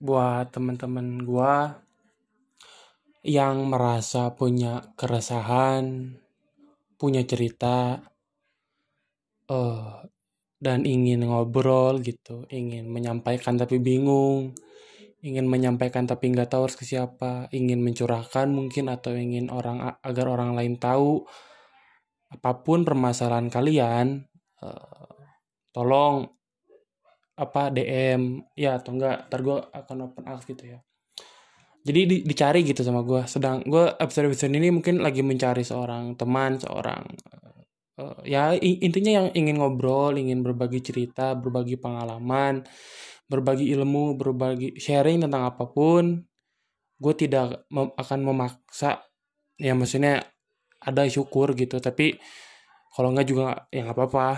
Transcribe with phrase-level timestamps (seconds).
[0.00, 1.84] buat teman-teman gua
[3.24, 6.12] yang merasa punya keresahan,
[7.00, 8.04] punya cerita,
[9.48, 10.04] uh,
[10.60, 14.52] dan ingin ngobrol gitu, ingin menyampaikan tapi bingung,
[15.24, 20.26] ingin menyampaikan tapi nggak tahu harus ke siapa, ingin mencurahkan mungkin atau ingin orang agar
[20.28, 21.24] orang lain tahu
[22.28, 24.28] apa pun permasalahan kalian,
[24.60, 25.16] uh,
[25.72, 26.28] tolong
[27.34, 30.78] apa DM ya atau enggak ntar gue akan open up gitu ya.
[31.84, 36.16] Jadi di, dicari gitu sama gue sedang gue episode episode ini mungkin lagi mencari seorang
[36.16, 37.04] teman seorang
[38.00, 42.64] uh, ya intinya yang ingin ngobrol ingin berbagi cerita berbagi pengalaman
[43.28, 46.24] berbagi ilmu berbagi sharing tentang apa pun
[46.98, 49.04] gue tidak mem akan memaksa.
[49.60, 50.24] Ya maksudnya
[50.82, 52.18] ada syukur gitu tapi
[52.94, 54.28] kalau enggak juga ya nggak apa-apa.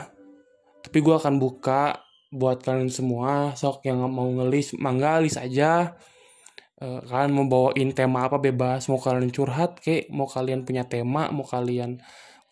[0.87, 5.95] Tapi gue akan buka buat kalian semua sok yang mau ngelis mangga list aja.
[6.77, 11.33] Uh, kalian mau bawain tema apa bebas mau kalian curhat kek mau kalian punya tema
[11.33, 11.97] mau kalian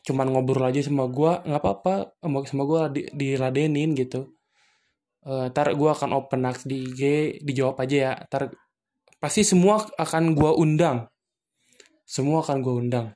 [0.01, 2.17] cuman ngobrol aja sama gue nggak apa-apa
[2.49, 4.33] sama gue di, diradenin gitu.
[5.25, 7.03] Uh, ntar gue akan open next di IG
[7.45, 8.13] dijawab aja ya.
[8.29, 8.53] Ntar
[9.21, 11.09] pasti semua akan gue undang.
[12.05, 13.07] Semua akan gue undang.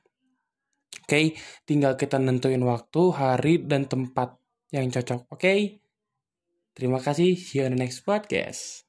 [1.05, 1.25] Oke okay?
[1.65, 4.37] tinggal kita nentuin waktu hari dan tempat
[4.69, 5.25] yang cocok.
[5.29, 5.41] Oke?
[5.41, 5.59] okay?
[6.79, 8.88] Terima kasih, see you on the next podcast.